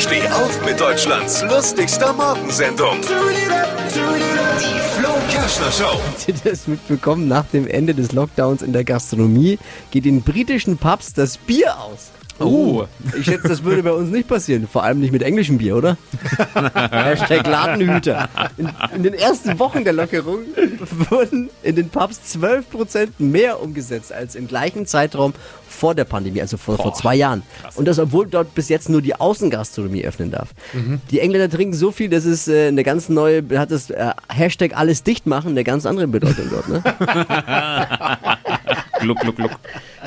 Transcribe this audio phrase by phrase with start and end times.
[0.00, 3.02] Steh auf mit Deutschlands lustigster Morgensendung.
[3.02, 5.92] Die Flo Kerschner Show.
[5.92, 7.28] Habt ihr das mitbekommen?
[7.28, 9.58] Nach dem Ende des Lockdowns in der Gastronomie
[9.90, 12.12] geht in britischen Pubs das Bier aus.
[12.40, 12.86] Oh.
[13.18, 14.66] Ich schätze, das würde bei uns nicht passieren.
[14.70, 15.96] Vor allem nicht mit englischem Bier, oder?
[16.90, 18.28] Hashtag Ladenhüter.
[18.56, 20.40] In, in den ersten Wochen der Lockerung
[21.10, 25.34] wurden in den Pubs 12% mehr umgesetzt als im gleichen Zeitraum
[25.68, 27.42] vor der Pandemie, also vor, vor zwei Jahren.
[27.76, 30.50] Und das, obwohl dort bis jetzt nur die Außengastronomie öffnen darf.
[31.10, 34.76] Die Engländer trinken so viel, dass es äh, eine ganz neue, hat das äh, Hashtag
[34.76, 36.68] alles dicht machen, eine ganz andere Bedeutung dort.
[36.68, 36.82] Ne?
[39.00, 39.52] Gluck, gluck, gluck.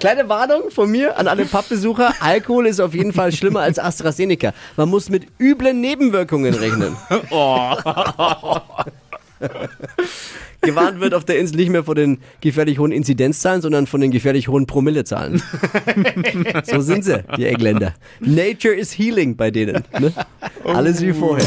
[0.00, 2.14] Kleine Warnung von mir an alle Pappbesucher.
[2.20, 4.52] Alkohol ist auf jeden Fall schlimmer als AstraZeneca.
[4.76, 6.96] Man muss mit üblen Nebenwirkungen rechnen.
[10.60, 14.10] Gewarnt wird auf der Insel nicht mehr von den gefährlich hohen Inzidenzzahlen, sondern von den
[14.10, 15.42] gefährlich hohen Promillezahlen.
[16.64, 17.94] so sind sie, die Engländer.
[18.20, 19.84] Nature is healing bei denen.
[19.98, 20.12] Ne?
[20.64, 21.46] Alles wie vorher.